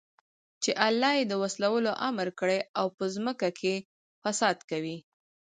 [0.63, 3.75] چې الله ئې د وصلَولو امر كړى او په زمكه كي
[4.23, 4.97] فساد كوي